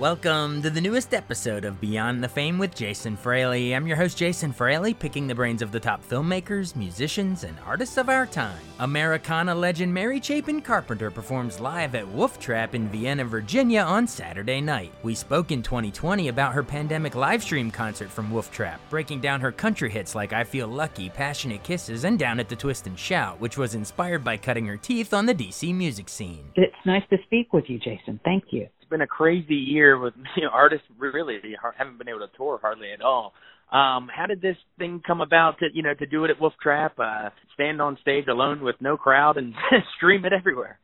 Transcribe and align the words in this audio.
Welcome 0.00 0.62
to 0.62 0.70
the 0.70 0.80
newest 0.80 1.12
episode 1.12 1.66
of 1.66 1.78
Beyond 1.78 2.24
the 2.24 2.28
Fame 2.28 2.56
with 2.56 2.74
Jason 2.74 3.18
Fraley. 3.18 3.74
I'm 3.74 3.86
your 3.86 3.98
host, 3.98 4.16
Jason 4.16 4.50
Fraley, 4.50 4.94
picking 4.94 5.26
the 5.26 5.34
brains 5.34 5.60
of 5.60 5.72
the 5.72 5.78
top 5.78 6.02
filmmakers, 6.02 6.74
musicians, 6.74 7.44
and 7.44 7.54
artists 7.66 7.98
of 7.98 8.08
our 8.08 8.24
time. 8.24 8.58
Americana 8.78 9.54
legend 9.54 9.92
Mary 9.92 10.18
Chapin 10.18 10.62
Carpenter 10.62 11.10
performs 11.10 11.60
live 11.60 11.94
at 11.94 12.08
Wolf 12.08 12.40
Trap 12.40 12.74
in 12.74 12.88
Vienna, 12.88 13.26
Virginia 13.26 13.82
on 13.82 14.06
Saturday 14.06 14.62
night. 14.62 14.90
We 15.02 15.14
spoke 15.14 15.52
in 15.52 15.62
2020 15.62 16.28
about 16.28 16.54
her 16.54 16.62
pandemic 16.62 17.12
livestream 17.12 17.70
concert 17.70 18.08
from 18.08 18.30
Wolf 18.30 18.50
Trap, 18.50 18.80
breaking 18.88 19.20
down 19.20 19.42
her 19.42 19.52
country 19.52 19.90
hits 19.90 20.14
like 20.14 20.32
I 20.32 20.44
Feel 20.44 20.68
Lucky, 20.68 21.10
Passionate 21.10 21.62
Kisses, 21.62 22.04
and 22.04 22.18
Down 22.18 22.40
at 22.40 22.48
the 22.48 22.56
Twist 22.56 22.86
and 22.86 22.98
Shout, 22.98 23.38
which 23.38 23.58
was 23.58 23.74
inspired 23.74 24.24
by 24.24 24.38
cutting 24.38 24.64
her 24.64 24.78
teeth 24.78 25.12
on 25.12 25.26
the 25.26 25.34
DC 25.34 25.74
music 25.74 26.08
scene. 26.08 26.46
It's 26.54 26.72
nice 26.86 27.04
to 27.10 27.18
speak 27.24 27.52
with 27.52 27.68
you, 27.68 27.78
Jason. 27.78 28.18
Thank 28.24 28.44
you 28.48 28.66
been 28.90 29.00
a 29.00 29.06
crazy 29.06 29.54
year 29.54 29.98
with 29.98 30.14
you 30.36 30.42
know 30.42 30.50
artists 30.52 30.86
really 30.98 31.38
haven't 31.76 31.98
been 31.98 32.08
able 32.08 32.20
to 32.20 32.36
tour 32.36 32.58
hardly 32.60 32.92
at 32.92 33.00
all. 33.00 33.32
Um, 33.72 34.08
how 34.12 34.26
did 34.26 34.42
this 34.42 34.56
thing 34.78 35.00
come 35.06 35.20
about 35.20 35.58
to 35.60 35.66
you 35.72 35.82
know 35.82 35.94
to 35.94 36.06
do 36.06 36.24
it 36.24 36.30
at 36.30 36.40
Wolf 36.40 36.54
Trap, 36.60 36.98
uh, 36.98 37.30
stand 37.54 37.80
on 37.80 37.96
stage 38.02 38.26
alone 38.28 38.62
with 38.62 38.76
no 38.80 38.96
crowd 38.96 39.36
and 39.36 39.54
stream 39.96 40.24
it 40.24 40.32
everywhere? 40.32 40.78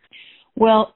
Well, 0.54 0.94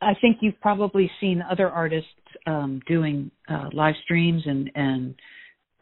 I 0.00 0.14
think 0.20 0.38
you've 0.40 0.60
probably 0.60 1.10
seen 1.20 1.42
other 1.48 1.68
artists 1.68 2.08
um, 2.46 2.80
doing 2.86 3.30
uh, 3.48 3.68
live 3.72 3.94
streams 4.04 4.42
and 4.46 4.70
and 4.74 5.14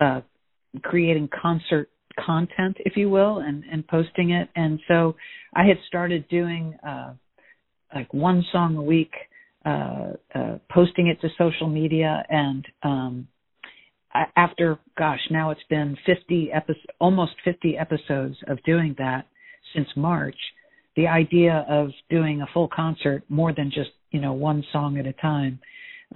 uh, 0.01 0.21
creating 0.83 1.29
concert 1.41 1.91
content, 2.25 2.77
if 2.81 2.97
you 2.97 3.09
will, 3.09 3.39
and 3.39 3.65
and 3.71 3.87
posting 3.87 4.31
it. 4.31 4.49
And 4.57 4.81
so 4.89 5.15
I 5.55 5.65
had 5.65 5.77
started 5.87 6.29
doing 6.29 6.75
uh, 6.87 7.13
like 7.95 8.13
one 8.13 8.45
song 8.53 8.77
a 8.77 8.83
week 8.83 9.13
uh, 9.65 10.13
uh, 10.35 10.59
posting 10.71 11.09
it 11.09 11.21
to 11.21 11.29
social 11.37 11.69
media 11.69 12.25
and 12.29 12.65
um, 12.83 13.29
after 14.37 14.79
gosh 14.99 15.21
now 15.31 15.51
it's 15.51 15.61
been 15.69 15.97
50 16.07 16.51
episodes 16.53 16.87
almost 16.99 17.33
50 17.45 17.77
episodes 17.77 18.37
of 18.49 18.63
doing 18.65 18.95
that 18.99 19.27
since 19.75 19.89
march 19.97 20.37
the 20.97 21.07
idea 21.07 21.65
of 21.69 21.91
doing 22.09 22.43
a 22.43 22.47
full 22.53 22.69
concert 22.75 23.23
more 23.29 23.53
than 23.53 23.71
just 23.71 23.91
you 24.11 24.21
know 24.21 24.33
one 24.33 24.65
song 24.73 24.99
at 24.99 25.07
a 25.07 25.13
time 25.15 25.59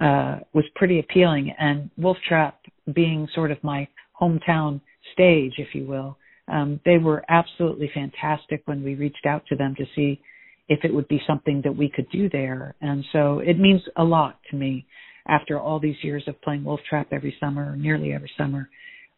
uh, 0.01 0.39
was 0.53 0.65
pretty 0.75 0.99
appealing. 0.99 1.53
And 1.57 1.89
wolf 1.97 2.17
trap 2.27 2.59
being 2.93 3.29
sort 3.33 3.49
of 3.49 3.63
my 3.63 3.87
hometown 4.19 4.81
stage 5.13 5.53
if 5.57 5.73
you 5.73 5.85
will 5.85 6.17
um, 6.47 6.79
they 6.85 6.97
were 6.97 7.23
absolutely 7.29 7.89
fantastic 7.93 8.61
when 8.65 8.83
we 8.83 8.95
reached 8.95 9.25
out 9.25 9.43
to 9.47 9.55
them 9.55 9.75
to 9.75 9.85
see 9.95 10.21
if 10.67 10.79
it 10.83 10.93
would 10.93 11.07
be 11.07 11.21
something 11.27 11.61
that 11.63 11.75
we 11.75 11.89
could 11.89 12.09
do 12.09 12.29
there. 12.29 12.75
And 12.81 13.03
so 13.11 13.39
it 13.39 13.59
means 13.59 13.81
a 13.95 14.03
lot 14.03 14.39
to 14.51 14.55
me 14.55 14.85
after 15.27 15.59
all 15.59 15.79
these 15.79 15.95
years 16.01 16.23
of 16.27 16.41
playing 16.41 16.63
Wolf 16.63 16.79
Trap 16.89 17.07
every 17.11 17.35
summer, 17.39 17.75
nearly 17.75 18.13
every 18.13 18.31
summer, 18.37 18.69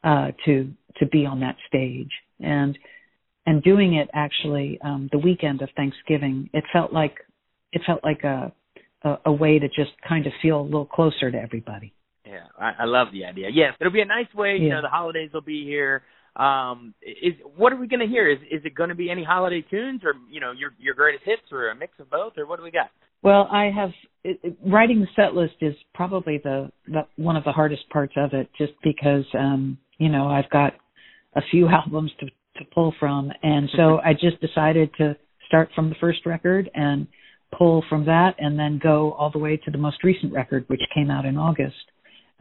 uh, 0.04 0.28
to 0.46 0.72
to 0.98 1.06
be 1.06 1.26
on 1.26 1.40
that 1.42 1.56
stage 1.68 2.12
and 2.40 2.78
and 3.46 3.64
doing 3.64 3.96
it 3.96 4.10
actually 4.14 4.80
um, 4.84 5.10
the 5.12 5.18
weekend 5.18 5.62
of 5.62 5.70
Thanksgiving. 5.76 6.50
It 6.54 6.64
felt 6.72 6.94
like 6.94 7.16
it 7.72 7.82
felt 7.86 8.04
like 8.04 8.24
a, 8.24 8.52
a 9.04 9.18
a 9.28 9.32
way 9.32 9.60
to 9.60 9.68
just 9.68 9.92
kind 10.08 10.26
of 10.28 10.34
feel 10.42 10.62
a 10.62 10.64
little 10.64 10.86
closer 10.86 11.32
to 11.32 11.38
everybody. 11.38 11.94
Yeah, 12.26 12.44
I, 12.60 12.84
I 12.84 12.86
love 12.86 13.08
the 13.14 13.26
idea. 13.26 13.48
Yes, 13.54 13.74
it'll 13.80 13.94
be 13.94 14.02
a 14.02 14.06
nice 14.06 14.34
way. 14.36 14.58
You 14.58 14.70
know, 14.70 14.82
the 14.82 14.90
holidays 14.90 15.32
will 15.34 15.42
be 15.42 15.64
here. 15.64 16.04
Um, 16.38 16.94
is 17.02 17.34
what 17.56 17.74
are 17.74 17.78
we 17.78 17.88
going 17.88 18.00
to 18.00 18.08
hear? 18.08 18.30
Is 18.30 18.38
is 18.52 18.62
it 18.64 18.76
going 18.76 18.90
to 18.90 18.96
be 18.96 19.10
any 19.10 19.24
holiday 19.24 19.66
tunes, 19.70 20.02
or 20.04 20.14
you 20.30 20.40
know, 20.40 20.52
your 20.52 20.72
your 20.78 20.94
greatest 20.94 21.24
hits, 21.26 21.42
or 21.52 21.70
a 21.70 21.76
mix 21.76 21.94
of 22.00 22.10
both, 22.12 22.34
or 22.38 22.46
what 22.46 22.58
do 22.58 22.64
we 22.64 22.70
got? 22.70 22.92
Well, 23.24 23.48
I 23.52 23.72
have 23.76 23.90
it, 24.24 24.40
it, 24.44 24.58
writing 24.64 25.00
the 25.00 25.08
set 25.16 25.34
list 25.34 25.56
is 25.62 25.74
probably 25.96 26.40
the, 26.44 26.72
the 26.88 27.08
one 27.16 27.36
of 27.36 27.44
the 27.44 27.52
hardest 27.52 27.90
parts 27.90 28.14
of 28.16 28.34
it, 28.34 28.50
just 28.56 28.74
because 28.84 29.26
um, 29.34 29.80
you 29.98 30.10
know 30.10 30.28
I've 30.28 30.50
got 30.52 30.74
a 31.36 31.42
few 31.50 31.68
albums 31.70 32.12
to 32.20 32.28
to 32.28 32.66
pull 32.74 32.94
from, 33.00 33.32
and 33.42 33.68
so 33.76 34.00
I 34.06 34.14
just 34.14 34.40
decided 34.40 34.92
to 35.00 35.16
start 35.48 35.70
from 35.74 35.90
the 35.90 35.96
first 36.00 36.26
record 36.26 36.70
and 36.76 37.08
pull 37.58 37.84
from 37.90 38.06
that, 38.06 38.36
and 38.38 38.60
then 38.60 38.80
go 38.82 39.14
all 39.14 39.32
the 39.32 39.40
way 39.40 39.58
to 39.58 39.72
the 39.72 39.78
most 39.80 40.04
recent 40.04 40.34
record, 40.34 40.66
which 40.68 40.82
came 40.94 41.10
out 41.10 41.26
in 41.26 41.38
August. 41.38 41.76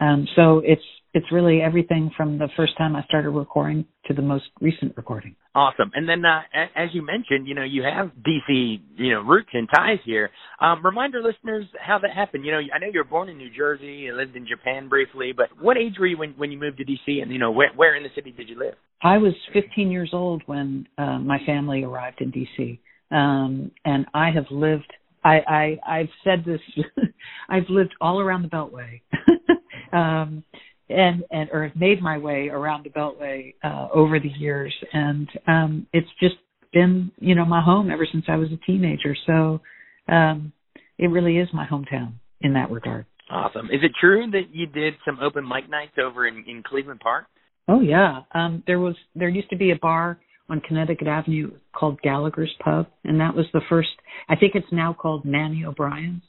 Um, 0.01 0.27
so 0.37 0.61
it's 0.65 0.83
it's 1.17 1.33
really 1.33 1.63
everything 1.63 2.11
from 2.15 2.37
the 2.37 2.49
first 2.59 2.77
time 2.77 2.95
I 2.95 3.03
started 3.05 3.31
recording 3.31 3.87
to 4.05 4.13
the 4.13 4.21
most 4.21 4.45
recent 4.61 4.95
recording. 4.99 5.35
Awesome. 5.55 5.91
And 5.95 6.07
then, 6.07 6.23
uh, 6.27 6.43
as 6.77 6.91
you 6.93 7.01
mentioned, 7.01 7.49
you 7.49 7.55
know, 7.55 7.63
you 7.63 7.85
have 7.85 8.11
DC, 8.23 8.81
you 8.97 9.13
know, 9.15 9.23
roots 9.23 9.49
and 9.55 9.67
ties 9.75 9.99
here. 10.05 10.29
Um, 10.61 10.85
remind 10.85 11.15
our 11.15 11.23
listeners 11.23 11.65
how 11.81 11.99
that 12.01 12.11
happened. 12.11 12.45
You 12.45 12.53
know, 12.53 12.59
I 12.59 12.79
know 12.79 12.89
you 12.93 13.01
were 13.01 13.05
born 13.05 13.31
in 13.31 13.39
New 13.39 13.49
Jersey, 13.49 14.09
and 14.09 14.19
lived 14.19 14.37
in 14.37 14.47
Japan 14.47 14.91
briefly, 14.91 15.33
but 15.35 15.47
what 15.59 15.79
age 15.79 15.95
were 15.99 16.07
you 16.07 16.19
when, 16.19 16.35
when 16.37 16.53
you 16.53 16.61
moved 16.61 16.77
to 16.77 16.85
DC 16.85 17.23
and, 17.23 17.33
you 17.33 17.39
know, 17.39 17.51
where, 17.51 17.71
where 17.75 17.97
in 17.97 18.03
the 18.03 18.11
city 18.15 18.33
did 18.33 18.51
you 18.51 18.59
live? 18.59 18.75
I 19.03 19.17
was 19.17 19.33
15 19.55 19.91
years 19.91 20.11
old 20.13 20.43
when 20.45 20.87
uh, 20.99 21.19
my 21.19 21.39
family 21.47 21.83
arrived 21.83 22.21
in 22.21 22.31
DC. 22.31 22.79
Um, 23.11 23.71
and 23.87 24.05
I 24.13 24.33
have 24.33 24.45
lived, 24.51 24.93
I, 25.25 25.39
I, 25.49 25.79
I've 25.89 26.11
said 26.25 26.45
this, 26.45 26.61
I've 27.49 27.71
lived 27.71 27.95
all 28.03 28.21
around 28.21 28.43
the 28.43 28.49
Beltway. 28.49 29.01
um, 29.95 30.45
and 30.89 31.25
and 31.31 31.49
or 31.53 31.65
have 31.65 31.77
made 31.77 32.01
my 32.01 32.19
way 32.19 32.49
around 32.49 32.85
the 32.85 32.91
beltway 32.91 33.55
uh 33.63 33.89
over 33.93 34.19
the 34.21 34.29
years. 34.29 34.75
And 34.93 35.29
um 35.47 35.87
it's 35.93 36.09
just 36.21 36.37
been 36.73 37.11
you 37.19 37.35
know 37.35 37.45
my 37.45 37.63
home 37.63 37.91
ever 37.91 38.07
since 38.11 38.25
I 38.29 38.37
was 38.37 38.49
a 38.53 38.67
teenager. 38.67 39.17
So 39.27 39.61
um 40.09 40.53
it 40.99 41.09
really 41.09 41.39
is 41.39 41.49
my 41.53 41.67
hometown 41.67 42.15
in 42.41 42.55
that 42.55 42.71
regard. 42.71 43.07
Awesome. 43.31 43.67
Is 43.67 43.81
it 43.83 43.93
true 44.01 44.31
that 44.31 44.53
you 44.53 44.67
did 44.67 44.95
some 45.05 45.19
open 45.21 45.47
mic 45.47 45.69
nights 45.69 45.95
over 46.03 46.27
in 46.27 46.45
in 46.47 46.63
Cleveland 46.63 47.01
Park? 47.01 47.27
Oh 47.69 47.81
yeah. 47.81 48.21
Um 48.33 48.63
there 48.67 48.81
was 48.81 48.95
there 49.15 49.29
used 49.29 49.51
to 49.51 49.57
be 49.57 49.73
a 49.73 49.79
bar 49.81 50.19
on 50.49 50.61
Connecticut 50.61 51.09
Avenue 51.09 51.51
called 51.75 52.01
Gallagher's 52.03 52.55
Pub 52.63 52.87
and 53.05 53.21
that 53.21 53.35
was 53.35 53.47
the 53.53 53.63
first 53.69 53.89
I 54.29 54.37
think 54.37 54.55
it's 54.55 54.67
now 54.71 54.93
called 54.93 55.25
Nanny 55.25 55.65
O'Brien's 55.65 56.23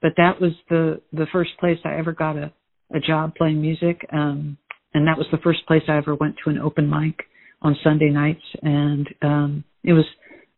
but 0.00 0.12
that 0.18 0.40
was 0.40 0.52
the 0.70 1.00
the 1.12 1.26
first 1.32 1.50
place 1.58 1.78
I 1.84 1.98
ever 1.98 2.12
got 2.12 2.36
a 2.36 2.52
a 2.94 3.00
job 3.00 3.34
playing 3.34 3.60
music. 3.60 4.06
Um, 4.12 4.56
and 4.94 5.06
that 5.06 5.18
was 5.18 5.26
the 5.32 5.38
first 5.38 5.66
place 5.66 5.82
I 5.88 5.96
ever 5.96 6.14
went 6.14 6.36
to 6.44 6.50
an 6.50 6.58
open 6.58 6.88
mic 6.88 7.26
on 7.60 7.76
Sunday 7.82 8.10
nights. 8.10 8.44
And 8.62 9.08
um, 9.22 9.64
it 9.82 9.92
was 9.92 10.04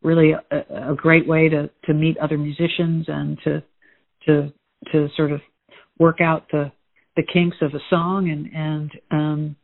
really 0.03 0.31
a, 0.31 0.91
a 0.91 0.95
great 0.95 1.27
way 1.27 1.49
to, 1.49 1.69
to 1.85 1.93
meet 1.93 2.17
other 2.19 2.37
musicians 2.37 3.05
and 3.07 3.37
to, 3.43 3.63
to, 4.27 4.53
to 4.91 5.07
sort 5.17 5.31
of 5.31 5.41
work 5.99 6.21
out 6.21 6.45
the, 6.51 6.71
the 7.15 7.23
kinks 7.23 7.57
of 7.61 7.73
a 7.73 7.79
song. 7.89 8.29
And, 8.29 8.53
and, 8.53 8.91
um, 9.11 9.55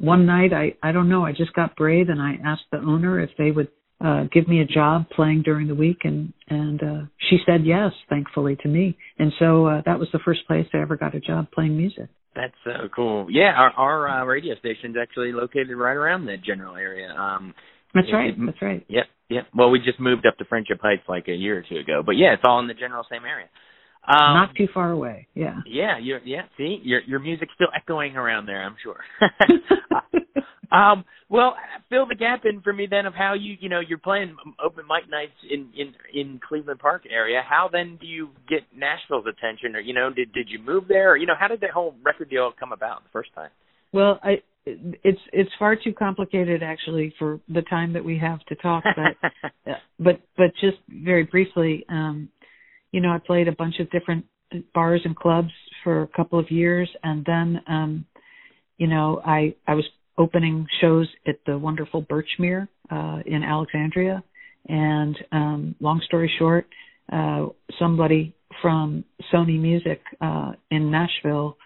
one 0.00 0.26
night 0.26 0.52
I, 0.52 0.74
I 0.82 0.92
don't 0.92 1.08
know, 1.08 1.24
I 1.24 1.32
just 1.32 1.52
got 1.54 1.76
brave 1.76 2.08
and 2.08 2.22
I 2.22 2.36
asked 2.44 2.66
the 2.70 2.78
owner 2.78 3.20
if 3.20 3.30
they 3.36 3.50
would 3.50 3.68
uh, 4.04 4.24
give 4.32 4.46
me 4.46 4.60
a 4.60 4.64
job 4.64 5.06
playing 5.10 5.42
during 5.42 5.66
the 5.66 5.74
week 5.74 5.98
and 6.04 6.32
and 6.48 6.82
uh, 6.82 7.00
she 7.28 7.38
said 7.44 7.64
yes 7.64 7.92
thankfully 8.08 8.56
to 8.56 8.68
me 8.68 8.96
and 9.18 9.32
so 9.38 9.66
uh, 9.66 9.82
that 9.86 9.98
was 9.98 10.08
the 10.12 10.20
first 10.24 10.46
place 10.46 10.66
I 10.72 10.78
ever 10.78 10.96
got 10.96 11.14
a 11.14 11.20
job 11.20 11.50
playing 11.52 11.76
music 11.76 12.08
that's 12.34 12.54
so 12.64 12.88
cool 12.94 13.26
yeah 13.30 13.52
our 13.56 13.70
our 13.70 14.08
uh, 14.08 14.24
radio 14.24 14.54
station's 14.56 14.96
actually 15.00 15.32
located 15.32 15.76
right 15.76 15.96
around 15.96 16.26
that 16.26 16.42
general 16.44 16.76
area 16.76 17.08
um 17.10 17.54
that's 17.94 18.12
right 18.12 18.30
it, 18.30 18.36
that's 18.44 18.62
right 18.62 18.84
yep 18.88 19.06
yep 19.28 19.46
well 19.54 19.70
we 19.70 19.80
just 19.80 19.98
moved 19.98 20.26
up 20.26 20.36
to 20.38 20.44
Friendship 20.44 20.78
Heights 20.80 21.02
like 21.08 21.28
a 21.28 21.34
year 21.34 21.58
or 21.58 21.64
two 21.68 21.76
ago 21.76 22.02
but 22.04 22.12
yeah 22.12 22.34
it's 22.34 22.42
all 22.44 22.60
in 22.60 22.68
the 22.68 22.74
general 22.74 23.04
same 23.10 23.24
area 23.24 23.48
um, 24.08 24.34
Not 24.34 24.54
too 24.56 24.68
far 24.72 24.90
away. 24.90 25.26
Yeah. 25.34 25.58
Yeah. 25.66 25.98
You. 25.98 26.16
Yeah. 26.24 26.42
See, 26.56 26.80
your 26.82 27.02
your 27.02 27.18
music's 27.18 27.52
still 27.54 27.68
echoing 27.76 28.16
around 28.16 28.46
there. 28.46 28.62
I'm 28.62 28.76
sure. 28.82 29.00
um. 30.72 31.04
Well, 31.30 31.56
fill 31.90 32.06
the 32.06 32.14
gap 32.14 32.44
in 32.44 32.62
for 32.62 32.72
me 32.72 32.86
then 32.88 33.04
of 33.04 33.14
how 33.14 33.34
you 33.34 33.56
you 33.60 33.68
know 33.68 33.80
you're 33.80 33.98
playing 33.98 34.36
open 34.64 34.84
mic 34.88 35.10
nights 35.10 35.32
in 35.50 35.68
in 35.76 35.94
in 36.14 36.40
Cleveland 36.46 36.80
Park 36.80 37.02
area. 37.10 37.42
How 37.46 37.68
then 37.70 37.98
do 38.00 38.06
you 38.06 38.30
get 38.48 38.60
Nashville's 38.74 39.26
attention, 39.26 39.76
or 39.76 39.80
you 39.80 39.94
know, 39.94 40.10
did 40.10 40.32
did 40.32 40.48
you 40.48 40.58
move 40.58 40.84
there, 40.88 41.12
or 41.12 41.16
you 41.16 41.26
know, 41.26 41.34
how 41.38 41.48
did 41.48 41.60
that 41.60 41.70
whole 41.70 41.94
record 42.02 42.30
deal 42.30 42.50
come 42.58 42.72
about 42.72 43.02
the 43.02 43.10
first 43.12 43.34
time? 43.34 43.50
Well, 43.92 44.18
I 44.22 44.42
it's 44.66 45.20
it's 45.32 45.50
far 45.58 45.76
too 45.76 45.92
complicated 45.92 46.62
actually 46.62 47.14
for 47.18 47.40
the 47.48 47.62
time 47.62 47.92
that 47.94 48.04
we 48.04 48.18
have 48.18 48.40
to 48.46 48.54
talk 48.56 48.84
but 48.84 49.52
but 49.98 50.20
but 50.36 50.50
just 50.60 50.76
very 50.88 51.24
briefly 51.24 51.84
um 51.88 52.28
you 52.90 53.02
know, 53.02 53.10
I 53.10 53.18
played 53.18 53.48
a 53.48 53.52
bunch 53.52 53.80
of 53.80 53.90
different 53.90 54.24
bars 54.74 55.02
and 55.04 55.14
clubs 55.14 55.50
for 55.84 56.02
a 56.02 56.08
couple 56.08 56.38
of 56.38 56.50
years 56.50 56.88
and 57.02 57.24
then 57.24 57.62
um 57.66 58.04
you 58.76 58.86
know, 58.86 59.20
I 59.24 59.54
I 59.66 59.74
was 59.74 59.84
opening 60.18 60.66
shows 60.80 61.08
at 61.26 61.36
the 61.46 61.56
wonderful 61.56 62.02
Birchmere 62.02 62.68
uh 62.90 63.20
in 63.26 63.42
Alexandria. 63.42 64.22
And 64.68 65.16
um 65.32 65.74
long 65.80 66.00
story 66.06 66.30
short, 66.38 66.66
uh 67.12 67.46
somebody 67.78 68.34
from 68.60 69.04
Sony 69.32 69.58
Music 69.60 70.00
uh 70.20 70.52
in 70.70 70.90
Nashville 70.90 71.56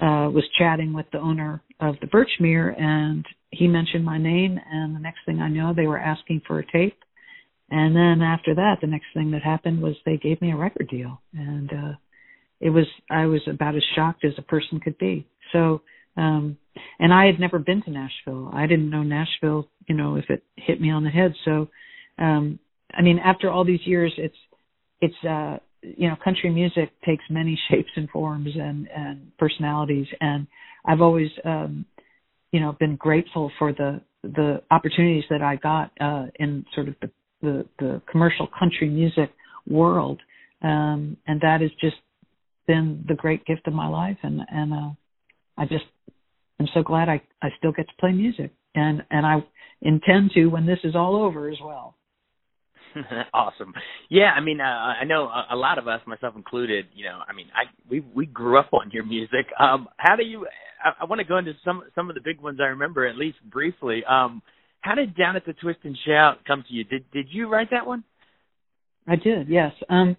uh 0.00 0.28
was 0.30 0.44
chatting 0.58 0.92
with 0.92 1.06
the 1.12 1.18
owner 1.18 1.62
of 1.80 1.94
the 2.00 2.06
Birchmere 2.06 2.78
and 2.80 3.24
he 3.50 3.68
mentioned 3.68 4.04
my 4.04 4.18
name 4.18 4.58
and 4.70 4.94
the 4.94 5.00
next 5.00 5.20
thing 5.26 5.40
I 5.40 5.48
know 5.48 5.72
they 5.74 5.86
were 5.86 5.98
asking 5.98 6.42
for 6.46 6.58
a 6.58 6.66
tape. 6.66 6.98
And 7.70 7.96
then 7.96 8.22
after 8.22 8.54
that, 8.54 8.76
the 8.80 8.86
next 8.86 9.06
thing 9.14 9.30
that 9.30 9.42
happened 9.42 9.80
was 9.82 9.94
they 10.04 10.16
gave 10.16 10.40
me 10.40 10.52
a 10.52 10.56
record 10.56 10.88
deal, 10.88 11.20
and 11.32 11.70
uh, 11.72 11.92
it 12.60 12.70
was 12.70 12.86
I 13.10 13.26
was 13.26 13.40
about 13.48 13.74
as 13.74 13.82
shocked 13.96 14.24
as 14.24 14.32
a 14.38 14.42
person 14.42 14.80
could 14.80 14.98
be. 14.98 15.26
So 15.52 15.80
um 16.16 16.56
and 16.98 17.12
I 17.12 17.26
had 17.26 17.38
never 17.38 17.58
been 17.58 17.82
to 17.82 17.90
Nashville. 17.90 18.50
I 18.52 18.66
didn't 18.66 18.90
know 18.90 19.02
Nashville, 19.02 19.68
you 19.88 19.94
know, 19.94 20.16
if 20.16 20.24
it 20.28 20.42
hit 20.56 20.80
me 20.80 20.90
on 20.90 21.04
the 21.04 21.10
head. 21.10 21.34
So 21.44 21.68
um 22.18 22.58
I 22.92 23.02
mean 23.02 23.18
after 23.18 23.50
all 23.50 23.64
these 23.64 23.84
years 23.86 24.12
it's 24.18 24.36
it's 25.00 25.24
uh 25.28 25.58
you 25.82 26.08
know 26.08 26.16
country 26.22 26.50
music 26.50 26.90
takes 27.04 27.24
many 27.30 27.58
shapes 27.70 27.90
and 27.96 28.08
forms 28.10 28.50
and 28.54 28.88
and 28.94 29.36
personalities 29.38 30.06
and 30.20 30.46
I've 30.84 31.00
always 31.00 31.30
um 31.44 31.84
you 32.52 32.60
know 32.60 32.76
been 32.78 32.96
grateful 32.96 33.50
for 33.58 33.72
the 33.72 34.00
the 34.22 34.62
opportunities 34.70 35.24
that 35.30 35.42
I 35.42 35.56
got 35.56 35.90
uh 36.00 36.26
in 36.36 36.64
sort 36.74 36.88
of 36.88 36.94
the 37.00 37.10
the, 37.42 37.66
the 37.78 38.02
commercial 38.10 38.48
country 38.58 38.88
music 38.88 39.30
world 39.68 40.20
um 40.62 41.16
and 41.26 41.40
that 41.40 41.60
has 41.60 41.70
just 41.80 41.96
been 42.66 43.04
the 43.06 43.14
great 43.14 43.44
gift 43.44 43.66
of 43.66 43.74
my 43.74 43.88
life 43.88 44.16
and 44.22 44.40
and 44.48 44.72
uh 44.72 44.90
I 45.56 45.66
just 45.66 45.84
I'm 46.60 46.68
so 46.74 46.82
glad 46.82 47.08
I 47.08 47.22
I 47.42 47.48
still 47.58 47.72
get 47.72 47.88
to 47.88 47.94
play 47.98 48.12
music 48.12 48.52
and 48.74 49.02
and 49.10 49.26
I 49.26 49.44
intend 49.82 50.32
to 50.34 50.46
when 50.46 50.66
this 50.66 50.78
is 50.84 50.94
all 50.94 51.16
over 51.16 51.48
as 51.48 51.58
well. 51.62 51.96
awesome. 53.34 53.72
Yeah, 54.08 54.30
I 54.36 54.40
mean, 54.40 54.60
uh, 54.60 54.64
I 54.64 55.04
know 55.04 55.24
a, 55.24 55.48
a 55.50 55.56
lot 55.56 55.78
of 55.78 55.88
us, 55.88 56.00
myself 56.06 56.36
included. 56.36 56.86
You 56.94 57.04
know, 57.06 57.20
I 57.28 57.32
mean, 57.32 57.46
I 57.54 57.64
we 57.88 58.00
we 58.14 58.26
grew 58.26 58.58
up 58.58 58.72
on 58.72 58.90
your 58.92 59.04
music. 59.04 59.46
Um, 59.58 59.88
how 59.96 60.16
do 60.16 60.24
you? 60.24 60.46
I, 60.82 61.02
I 61.02 61.04
want 61.04 61.20
to 61.20 61.26
go 61.26 61.38
into 61.38 61.52
some 61.64 61.82
some 61.94 62.08
of 62.08 62.14
the 62.14 62.20
big 62.20 62.40
ones 62.40 62.58
I 62.60 62.66
remember 62.66 63.06
at 63.06 63.16
least 63.16 63.38
briefly. 63.50 64.04
Um, 64.08 64.42
how 64.80 64.94
did 64.94 65.16
Down 65.16 65.34
at 65.36 65.46
the 65.46 65.54
Twist 65.54 65.80
and 65.84 65.96
Shout 66.06 66.44
come 66.46 66.64
to 66.68 66.74
you? 66.74 66.84
Did 66.84 67.10
did 67.10 67.26
you 67.30 67.48
write 67.48 67.70
that 67.70 67.86
one? 67.86 68.04
I 69.06 69.16
did. 69.16 69.48
Yes. 69.48 69.72
Um, 69.88 70.16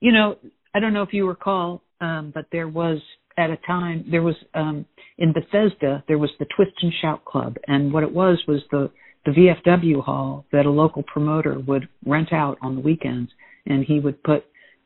you 0.00 0.12
know, 0.12 0.36
I 0.74 0.80
don't 0.80 0.92
know 0.92 1.02
if 1.02 1.12
you 1.12 1.26
recall, 1.26 1.82
um, 2.00 2.32
but 2.34 2.46
there 2.52 2.68
was 2.68 2.98
at 3.36 3.50
a 3.50 3.56
time 3.66 4.04
there 4.10 4.22
was 4.22 4.36
um, 4.54 4.84
in 5.18 5.32
Bethesda 5.32 6.02
there 6.08 6.18
was 6.18 6.30
the 6.38 6.46
Twist 6.56 6.72
and 6.82 6.92
Shout 7.00 7.24
Club, 7.24 7.56
and 7.66 7.92
what 7.92 8.02
it 8.02 8.12
was 8.12 8.42
was 8.46 8.60
the 8.70 8.90
the 9.26 9.32
VFW 9.32 10.02
hall 10.04 10.44
that 10.52 10.66
a 10.66 10.70
local 10.70 11.02
promoter 11.02 11.58
would 11.58 11.88
rent 12.04 12.32
out 12.32 12.58
on 12.60 12.74
the 12.74 12.80
weekends, 12.80 13.30
and 13.66 13.84
he 13.84 13.98
would 14.00 14.22
put 14.22 14.44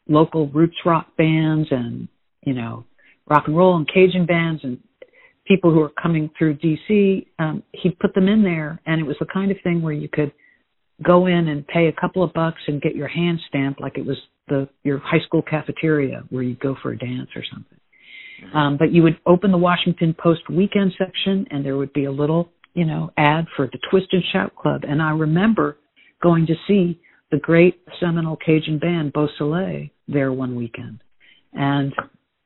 local 0.09 0.49
roots 0.49 0.77
rock 0.85 1.09
bands 1.17 1.69
and 1.71 2.09
you 2.45 2.55
know 2.55 2.85
rock 3.29 3.45
and 3.47 3.57
roll 3.57 3.77
and 3.77 3.89
Cajun 3.89 4.27
bands 4.27 4.63
and 4.65 4.79
people 5.47 5.73
who 5.73 5.81
were 5.81 5.93
coming 6.01 6.31
through 6.39 6.59
DC. 6.59 7.27
Um, 7.39 7.63
he'd 7.73 7.99
put 7.99 8.15
them 8.15 8.29
in 8.29 8.43
there, 8.43 8.81
and 8.87 9.01
it 9.01 9.05
was 9.05 9.17
the 9.19 9.27
kind 9.27 9.51
of 9.51 9.57
thing 9.65 9.83
where 9.83 9.95
you 9.95 10.09
could 10.09 10.33
go 11.03 11.27
in 11.27 11.49
and 11.49 11.67
pay 11.67 11.87
a 11.87 12.01
couple 12.01 12.23
of 12.23 12.33
bucks 12.33 12.61
and 12.67 12.83
get 12.83 12.97
your 12.97 13.09
hand 13.09 13.39
stamped 13.49 13.81
like 13.81 13.99
it 13.99 14.05
was 14.05 14.17
the 14.49 14.69
your 14.83 14.99
high 14.99 15.21
school 15.27 15.43
cafeteria 15.43 16.25
where 16.31 16.43
you 16.43 16.57
go 16.57 16.77
for 16.83 16.93
a 16.93 16.99
dance 16.99 17.29
or 17.37 17.45
something. 17.53 17.78
Mm-hmm. 18.45 18.57
Um, 18.57 18.77
but 18.77 18.93
you 18.93 19.03
would 19.03 19.19
open 19.27 19.51
the 19.51 19.59
Washington 19.59 20.15
Post 20.19 20.49
weekend 20.51 20.93
section, 20.97 21.47
and 21.51 21.65
there 21.65 21.77
would 21.77 21.93
be 21.93 22.05
a 22.05 22.13
little 22.13 22.51
you 22.79 22.85
know, 22.85 23.11
ad 23.17 23.47
for 23.57 23.67
the 23.67 23.79
Twist 23.91 24.07
and 24.13 24.23
Shout 24.33 24.55
Club. 24.55 24.83
And 24.89 25.03
I 25.03 25.11
remember 25.11 25.79
going 26.23 26.47
to 26.47 26.55
see 26.69 27.01
the 27.33 27.39
great 27.39 27.81
seminal 27.99 28.37
Cajun 28.37 28.79
band 28.79 29.13
Beau 29.13 29.27
Soleil 29.37 29.89
there 30.07 30.33
one 30.33 30.55
weekend. 30.55 31.03
And 31.53 31.93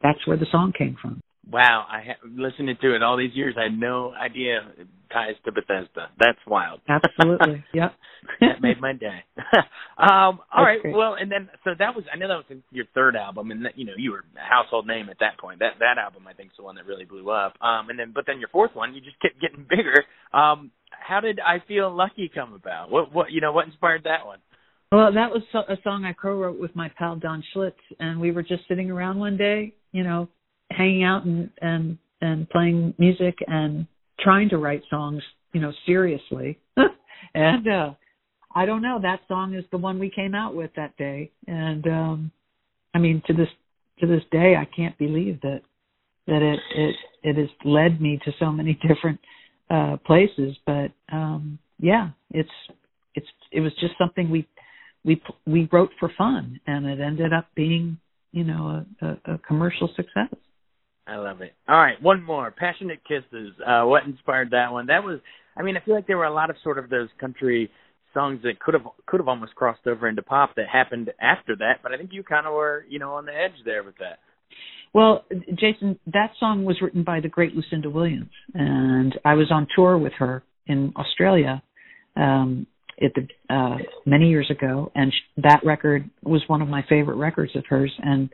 that's 0.03 0.27
where 0.27 0.39
the 0.39 0.47
song 0.51 0.73
came 0.77 0.97
from. 1.03 1.21
Wow, 1.51 1.87
I 1.91 2.01
ha- 2.01 2.29
listening 2.29 2.77
to 2.81 2.95
it 2.95 3.03
all 3.03 3.17
these 3.17 3.35
years. 3.35 3.57
I 3.59 3.65
had 3.65 3.79
no 3.79 4.13
idea 4.13 4.61
it 4.79 4.87
ties 5.13 5.35
to 5.45 5.53
Bethesda. 5.53 6.09
That's 6.19 6.39
wild. 6.47 6.81
Absolutely. 6.89 7.65
yep. 7.75 7.95
that 8.41 8.63
made 8.63 8.81
my 8.81 8.93
day. 8.93 9.25
um, 9.99 10.39
all 10.55 10.65
right. 10.65 10.79
Well, 10.85 11.17
and 11.21 11.31
then 11.31 11.49
so 11.65 11.71
that 11.79 11.97
was 11.97 12.05
I 12.13 12.17
know 12.17 12.29
that 12.29 12.49
was 12.49 12.59
your 12.71 12.87
third 12.95 13.17
album, 13.17 13.51
and 13.51 13.65
that, 13.65 13.77
you 13.77 13.85
know 13.85 13.93
you 13.97 14.13
were 14.13 14.25
a 14.37 14.49
household 14.49 14.87
name 14.87 15.09
at 15.11 15.19
that 15.19 15.39
point. 15.39 15.59
That 15.59 15.75
that 15.81 15.99
album 15.99 16.29
I 16.29 16.33
think 16.33 16.51
is 16.51 16.57
the 16.57 16.63
one 16.63 16.77
that 16.77 16.87
really 16.87 17.05
blew 17.05 17.29
up. 17.31 17.55
Um, 17.61 17.91
and 17.91 17.99
then 17.99 18.13
but 18.15 18.25
then 18.27 18.39
your 18.39 18.49
fourth 18.49 18.75
one, 18.75 18.95
you 18.95 19.01
just 19.01 19.21
kept 19.21 19.41
getting 19.41 19.65
bigger. 19.69 20.05
Um, 20.33 20.71
how 20.91 21.21
did 21.21 21.41
I 21.41 21.59
feel 21.67 21.95
lucky 21.95 22.31
come 22.33 22.53
about? 22.53 22.91
What 22.91 23.13
what 23.13 23.33
you 23.33 23.41
know 23.41 23.53
what 23.53 23.67
inspired 23.67 24.05
that 24.05 24.27
one? 24.27 24.39
Well, 24.93 25.13
that 25.15 25.31
was 25.31 25.43
a 25.55 25.77
song 25.83 26.05
I 26.05 26.13
co-wrote 26.13 26.61
with 26.61 26.77
my 26.77 26.91
pal 26.99 27.17
Don 27.17 27.43
Schlitz, 27.55 27.73
and 27.99 28.21
we 28.21 28.31
were 28.31 28.43
just 28.43 28.69
sitting 28.69 28.91
around 28.91 29.19
one 29.19 29.39
day, 29.39 29.73
you 29.91 30.05
know, 30.05 30.29
hanging 30.77 31.05
out 31.05 31.25
and 31.25 31.51
and 31.61 31.99
and 32.21 32.49
playing 32.51 32.95
music 32.99 33.35
and 33.47 33.87
trying 34.21 34.49
to 34.51 34.59
write 34.59 34.83
songs, 34.89 35.23
you 35.53 35.61
know, 35.61 35.73
seriously. 35.87 36.59
and 37.35 37.69
uh 37.69 37.91
I 38.55 38.67
don't 38.67 38.83
know, 38.83 38.99
that 39.01 39.21
song 39.29 39.55
is 39.55 39.65
the 39.71 39.79
one 39.79 39.99
we 39.99 40.11
came 40.11 40.35
out 40.35 40.55
with 40.55 40.71
that 40.77 40.97
day. 40.97 41.31
And 41.47 41.87
um 41.87 42.33
I 42.95 42.99
mean 42.99 43.23
to 43.27 43.33
this 43.33 43.49
to 44.01 44.07
this 44.07 44.23
day 44.31 44.55
I 44.57 44.67
can't 44.75 44.97
believe 44.99 45.41
that 45.43 45.63
that 46.27 46.43
it 46.43 46.61
it 46.77 46.97
it 47.23 47.37
has 47.37 47.51
led 47.65 48.01
me 48.01 48.21
to 48.25 48.33
so 48.39 48.51
many 48.53 48.79
different 48.89 49.21
uh 49.71 49.97
places, 50.07 50.57
but 50.67 50.91
um 51.13 51.59
yeah, 51.79 52.11
it's 52.31 52.51
it's 53.15 53.27
it 53.51 53.61
was 53.61 53.73
just 53.81 53.95
something 53.99 54.31
we 54.31 54.47
we 55.05 55.21
we 55.47 55.69
wrote 55.73 55.91
for 55.99 56.11
fun 56.17 56.61
and 56.67 56.87
it 56.87 57.01
ended 57.01 57.33
up 57.33 57.47
being, 57.55 57.99
you 58.33 58.45
know, 58.45 58.85
a, 59.01 59.07
a, 59.07 59.35
a 59.35 59.39
commercial 59.39 59.89
success. 59.97 60.29
I 61.07 61.17
love 61.17 61.41
it. 61.41 61.53
All 61.69 61.77
right, 61.77 62.01
one 62.01 62.23
more. 62.23 62.51
Passionate 62.51 63.01
Kisses. 63.07 63.53
Uh, 63.67 63.85
what 63.85 64.05
inspired 64.05 64.51
that 64.53 64.73
one? 64.73 64.87
That 64.87 65.03
was 65.03 65.21
I 65.57 65.63
mean, 65.63 65.77
I 65.77 65.81
feel 65.81 65.95
like 65.95 66.07
there 66.07 66.19
were 66.19 66.25
a 66.25 66.35
lot 66.35 66.51
of 66.51 66.57
sort 66.63 66.79
of 66.79 66.89
those 66.89 67.09
country 67.21 67.71
songs 68.15 68.41
that 68.43 68.61
could 68.61 68.75
have 68.75 68.85
could 69.07 69.21
have 69.21 69.29
almost 69.29 69.55
crossed 69.55 69.87
over 69.87 70.09
into 70.09 70.23
pop 70.23 70.55
that 70.57 70.67
happened 70.71 71.11
after 71.21 71.57
that, 71.57 71.81
but 71.83 71.93
I 71.93 71.97
think 71.97 72.11
you 72.13 72.23
kind 72.23 72.47
of 72.47 72.53
were, 72.53 72.85
you 72.89 72.99
know, 72.99 73.15
on 73.15 73.27
the 73.27 73.33
edge 73.33 73.65
there 73.65 73.83
with 73.83 73.97
that. 73.99 74.19
Well, 74.95 75.25
Jason, 75.55 75.99
that 76.07 76.33
song 76.39 76.65
was 76.65 76.77
written 76.83 77.03
by 77.03 77.21
the 77.21 77.29
great 77.29 77.55
Lucinda 77.55 77.89
Williams, 77.89 78.31
and 78.53 79.19
I 79.25 79.35
was 79.35 79.51
on 79.51 79.67
tour 79.75 79.97
with 79.97 80.13
her 80.19 80.43
in 80.67 80.93
Australia 80.97 81.63
um, 82.17 82.67
at 83.03 83.13
the 83.15 83.55
uh, 83.55 83.79
many 84.05 84.29
years 84.29 84.51
ago, 84.51 84.93
and 84.95 85.11
that 85.39 85.61
record 85.65 86.11
was 86.23 86.43
one 86.47 86.61
of 86.61 86.69
my 86.69 86.85
favorite 86.89 87.17
records 87.17 87.57
of 87.57 87.65
hers, 87.67 87.93
and 88.03 88.29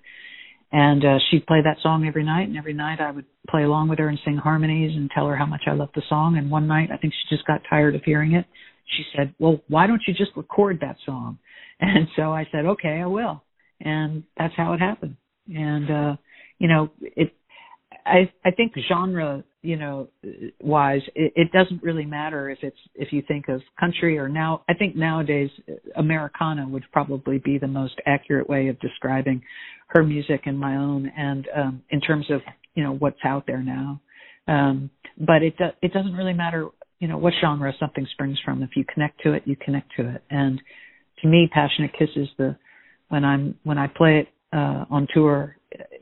and 0.71 1.05
uh, 1.05 1.19
she'd 1.31 1.47
play 1.47 1.61
that 1.63 1.79
song 1.83 2.07
every 2.07 2.25
night, 2.25 2.49
and 2.49 2.57
every 2.57 2.75
night 2.75 3.01
I 3.01 3.11
would 3.11 3.25
play 3.49 3.63
along 3.63 3.89
with 3.89 3.99
her 3.99 4.09
and 4.09 4.19
sing 4.25 4.37
harmonies 4.37 4.95
and 4.95 5.11
tell 5.11 5.27
her 5.27 5.37
how 5.37 5.47
much 5.47 5.63
I 5.67 5.73
loved 5.73 5.93
the 5.95 6.03
song. 6.09 6.37
And 6.37 6.51
one 6.51 6.67
night, 6.67 6.91
I 6.93 6.99
think 6.99 7.15
she 7.15 7.35
just 7.35 7.47
got 7.47 7.63
tired 7.69 7.95
of 7.95 8.03
hearing 8.05 8.35
it. 8.35 8.45
She 8.97 9.05
said, 9.17 9.35
"Well, 9.39 9.61
why 9.69 9.87
don't 9.87 10.03
you 10.07 10.15
just 10.15 10.33
record 10.37 10.81
that 10.81 10.97
song?" 11.05 11.39
And 11.81 12.09
so 12.17 12.33
I 12.33 12.45
said, 12.51 12.67
"Okay, 12.67 13.01
I 13.01 13.07
will." 13.07 13.43
And 13.81 14.25
that's 14.37 14.55
how 14.57 14.73
it 14.73 14.81
happened. 14.81 15.17
And 15.49 15.91
uh, 15.91 16.17
you 16.59 16.69
know, 16.69 16.91
it. 17.01 17.33
I 18.05 18.31
I 18.45 18.51
think 18.51 18.73
genre 18.89 19.45
you 19.63 19.77
know 19.77 20.09
wise 20.61 21.03
it, 21.15 21.33
it 21.35 21.53
doesn't 21.53 21.83
really 21.83 22.05
matter 22.05 22.49
if 22.49 22.59
it's 22.63 22.79
if 22.95 23.13
you 23.13 23.23
think 23.27 23.49
of 23.49 23.61
country 23.79 24.17
or 24.17 24.29
now 24.29 24.63
i 24.69 24.75
think 24.75 24.95
nowadays 24.95 25.51
americana 25.97 26.67
would 26.69 26.85
probably 26.93 27.39
be 27.39 27.59
the 27.59 27.67
most 27.67 27.95
accurate 28.07 28.49
way 28.49 28.69
of 28.69 28.79
describing 28.79 29.43
her 29.89 30.03
music 30.03 30.43
and 30.47 30.59
my 30.59 30.77
own 30.77 31.11
and 31.17 31.49
um 31.57 31.83
in 31.91 32.01
terms 32.01 32.27
of 32.31 32.41
you 32.75 32.83
know 32.83 32.95
what's 32.95 33.19
out 33.25 33.45
there 33.47 33.63
now. 33.63 34.01
Um 34.47 34.91
but 35.19 35.43
it 35.43 35.59
do, 35.59 35.69
it 35.83 35.93
doesn't 35.93 36.15
really 36.15 36.33
matter 36.33 36.69
you 37.01 37.09
know 37.09 37.19
what 37.19 37.33
genre 37.41 37.73
something 37.81 38.07
springs 38.13 38.39
from. 38.45 38.63
If 38.63 38.71
you 38.77 38.85
connect 38.93 39.21
to 39.23 39.33
it 39.33 39.43
you 39.47 39.57
connect 39.57 39.95
to 39.97 40.15
it. 40.15 40.23
And 40.31 40.61
to 41.23 41.29
me 41.29 41.49
passionate 41.53 41.93
kisses 41.99 42.29
the 42.39 42.57
when 43.09 43.25
i'm 43.25 43.57
when 43.65 43.79
i 43.79 43.89
play 43.89 44.21
it 44.21 44.29
uh 44.57 44.85
on 44.91 45.09
tour 45.13 45.57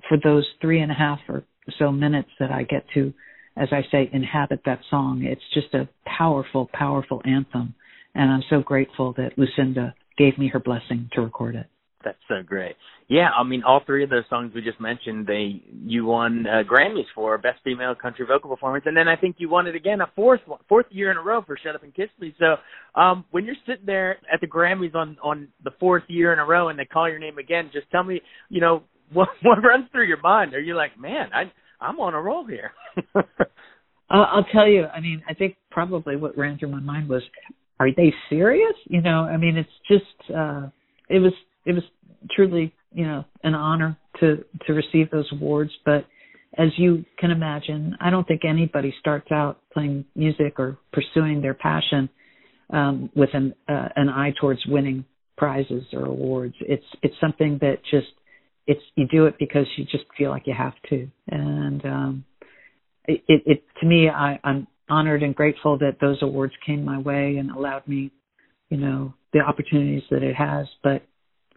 for 0.08 0.18
those 0.22 0.46
three 0.60 0.80
and 0.80 0.92
a 0.92 0.94
half 0.94 1.18
or 1.28 1.44
so 1.78 1.90
minutes 1.90 2.28
that 2.38 2.50
i 2.50 2.62
get 2.62 2.84
to 2.94 3.12
as 3.56 3.68
I 3.72 3.82
say, 3.90 4.10
inhabit 4.12 4.60
that 4.66 4.80
song. 4.90 5.22
It's 5.22 5.42
just 5.54 5.74
a 5.74 5.88
powerful, 6.18 6.68
powerful 6.72 7.22
anthem. 7.24 7.74
And 8.14 8.30
I'm 8.30 8.42
so 8.48 8.60
grateful 8.60 9.14
that 9.16 9.32
Lucinda 9.36 9.94
gave 10.18 10.38
me 10.38 10.48
her 10.48 10.60
blessing 10.60 11.10
to 11.12 11.20
record 11.20 11.54
it. 11.56 11.66
That's 12.06 12.18
so 12.28 12.36
great. 12.46 12.76
Yeah, 13.08 13.30
I 13.30 13.42
mean, 13.42 13.64
all 13.64 13.80
three 13.84 14.04
of 14.04 14.10
those 14.10 14.22
songs 14.30 14.52
we 14.54 14.62
just 14.62 14.80
mentioned, 14.80 15.26
they 15.26 15.60
you 15.84 16.04
won 16.04 16.46
uh, 16.46 16.62
Grammys 16.62 17.06
for 17.16 17.36
Best 17.36 17.58
Female 17.64 17.96
Country 18.00 18.24
Vocal 18.26 18.48
Performance, 18.48 18.84
and 18.86 18.96
then 18.96 19.08
I 19.08 19.16
think 19.16 19.36
you 19.38 19.48
won 19.48 19.66
it 19.66 19.74
again 19.74 20.00
a 20.00 20.06
fourth 20.14 20.40
fourth 20.68 20.86
year 20.90 21.10
in 21.10 21.16
a 21.16 21.22
row 21.22 21.42
for 21.42 21.58
Shut 21.60 21.74
Up 21.74 21.82
and 21.82 21.92
Kiss 21.92 22.08
Me. 22.20 22.32
So, 22.38 22.56
um, 23.00 23.24
when 23.32 23.44
you're 23.44 23.56
sitting 23.66 23.86
there 23.86 24.18
at 24.32 24.40
the 24.40 24.46
Grammys 24.46 24.94
on 24.94 25.16
on 25.20 25.48
the 25.64 25.72
fourth 25.80 26.04
year 26.06 26.32
in 26.32 26.38
a 26.38 26.44
row, 26.44 26.68
and 26.68 26.78
they 26.78 26.84
call 26.84 27.08
your 27.08 27.18
name 27.18 27.38
again, 27.38 27.70
just 27.72 27.90
tell 27.90 28.04
me, 28.04 28.20
you 28.50 28.60
know, 28.60 28.84
what 29.12 29.28
what 29.42 29.58
runs 29.58 29.88
through 29.90 30.06
your 30.06 30.20
mind? 30.20 30.54
Are 30.54 30.60
you 30.60 30.76
like, 30.76 30.98
man, 30.98 31.30
I 31.34 31.50
I'm 31.80 31.98
on 32.00 32.14
a 32.14 32.20
roll 32.20 32.46
here. 32.46 32.72
uh, 33.14 33.22
I'll 34.10 34.46
tell 34.52 34.68
you. 34.68 34.84
I 34.86 35.00
mean, 35.00 35.22
I 35.28 35.34
think 35.34 35.56
probably 35.70 36.16
what 36.16 36.36
ran 36.36 36.58
through 36.58 36.70
my 36.70 36.80
mind 36.80 37.08
was, 37.08 37.22
are 37.78 37.90
they 37.94 38.12
serious? 38.28 38.74
You 38.84 39.02
know, 39.02 39.20
I 39.20 39.36
mean, 39.36 39.56
it's 39.56 39.68
just 39.88 40.30
uh, 40.36 40.68
it 41.08 41.18
was 41.18 41.32
it 41.64 41.72
was 41.72 41.82
truly 42.30 42.74
you 42.92 43.06
know 43.06 43.24
an 43.42 43.54
honor 43.54 43.96
to 44.20 44.44
to 44.66 44.72
receive 44.72 45.10
those 45.10 45.28
awards, 45.32 45.72
but 45.84 46.06
as 46.58 46.68
you 46.76 47.04
can 47.18 47.30
imagine, 47.30 47.96
I 48.00 48.10
don't 48.10 48.26
think 48.26 48.42
anybody 48.44 48.94
starts 48.98 49.30
out 49.30 49.60
playing 49.72 50.06
music 50.14 50.58
or 50.58 50.78
pursuing 50.92 51.42
their 51.42 51.54
passion 51.54 52.08
um, 52.70 53.10
with 53.14 53.30
an 53.34 53.54
uh, 53.68 53.88
an 53.96 54.08
eye 54.08 54.32
towards 54.40 54.64
winning 54.66 55.04
prizes 55.36 55.84
or 55.92 56.06
awards. 56.06 56.54
It's 56.60 56.84
it's 57.02 57.14
something 57.20 57.58
that 57.60 57.78
just 57.90 58.08
it's 58.66 58.82
you 58.94 59.06
do 59.06 59.26
it 59.26 59.36
because 59.38 59.66
you 59.76 59.84
just 59.84 60.04
feel 60.16 60.30
like 60.30 60.46
you 60.46 60.54
have 60.56 60.74
to. 60.90 61.08
And 61.28 61.84
um, 61.84 62.24
it, 63.06 63.22
it, 63.28 63.64
to 63.80 63.86
me, 63.86 64.08
I, 64.08 64.38
I'm 64.44 64.66
honored 64.88 65.22
and 65.22 65.34
grateful 65.34 65.78
that 65.78 65.98
those 66.00 66.18
awards 66.22 66.54
came 66.64 66.84
my 66.84 66.98
way 66.98 67.36
and 67.38 67.50
allowed 67.50 67.86
me, 67.86 68.10
you 68.70 68.76
know, 68.76 69.14
the 69.32 69.40
opportunities 69.40 70.02
that 70.10 70.22
it 70.22 70.34
has. 70.34 70.66
But 70.82 71.02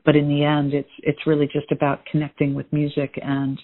but 0.06 0.16
in 0.16 0.28
the 0.28 0.44
end, 0.44 0.74
it's 0.74 0.89
it's 1.00 1.20
really 1.25 1.48
just 1.48 1.72
about 1.72 2.06
connecting 2.12 2.54
with 2.54 2.72
music 2.72 3.20
and 3.22 3.60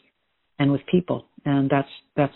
and 0.59 0.71
with 0.71 0.81
people, 0.91 1.25
and 1.45 1.69
that's 1.69 1.89
that's 2.15 2.35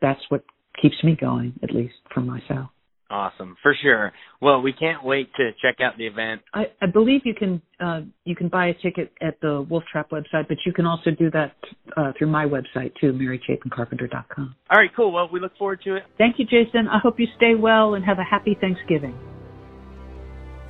that's 0.00 0.20
what 0.28 0.44
keeps 0.80 0.96
me 1.02 1.16
going, 1.18 1.58
at 1.62 1.70
least 1.70 1.94
for 2.12 2.20
myself. 2.20 2.70
Awesome, 3.10 3.56
for 3.60 3.74
sure. 3.82 4.12
Well, 4.40 4.62
we 4.62 4.72
can't 4.72 5.04
wait 5.04 5.34
to 5.34 5.50
check 5.60 5.80
out 5.80 5.98
the 5.98 6.06
event. 6.06 6.42
I, 6.54 6.66
I 6.80 6.86
believe 6.86 7.22
you 7.24 7.34
can 7.34 7.60
uh, 7.80 8.02
you 8.24 8.36
can 8.36 8.48
buy 8.48 8.68
a 8.68 8.74
ticket 8.74 9.12
at 9.20 9.40
the 9.40 9.66
Wolf 9.68 9.82
Trap 9.90 10.10
website, 10.10 10.46
but 10.46 10.58
you 10.64 10.72
can 10.72 10.86
also 10.86 11.10
do 11.10 11.28
that 11.32 11.56
uh, 11.96 12.12
through 12.16 12.28
my 12.28 12.46
website 12.46 12.92
too, 13.00 13.12
marychapincarpenter.com. 13.12 14.54
All 14.70 14.78
right, 14.78 14.90
cool. 14.94 15.10
Well, 15.10 15.28
we 15.32 15.40
look 15.40 15.56
forward 15.58 15.80
to 15.84 15.96
it. 15.96 16.04
Thank 16.18 16.38
you, 16.38 16.44
Jason. 16.44 16.86
I 16.86 17.00
hope 17.02 17.18
you 17.18 17.26
stay 17.36 17.56
well 17.56 17.94
and 17.94 18.04
have 18.04 18.20
a 18.20 18.24
happy 18.24 18.56
Thanksgiving. 18.60 19.18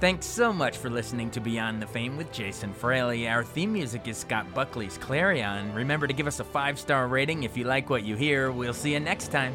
Thanks 0.01 0.25
so 0.25 0.51
much 0.51 0.79
for 0.79 0.89
listening 0.89 1.31
to 1.33 1.41
Beyond 1.41 1.83
the 1.83 1.87
Fame 1.87 2.17
with 2.17 2.33
Jason 2.33 2.73
Fraley. 2.73 3.29
Our 3.29 3.45
theme 3.45 3.71
music 3.71 4.09
is 4.09 4.17
Scott 4.17 4.47
Buckley's 4.55 4.97
Clarion. 4.97 5.75
Remember 5.75 6.07
to 6.07 6.15
give 6.15 6.27
us 6.27 6.41
a 6.41 6.45
five 6.45 6.79
star 6.79 7.07
rating 7.07 7.43
if 7.43 7.55
you 7.55 7.65
like 7.65 7.91
what 7.91 8.03
you 8.03 8.17
hear. 8.17 8.51
We'll 8.51 8.73
see 8.73 8.95
you 8.95 9.01
next 9.01 9.31
time. 9.31 9.55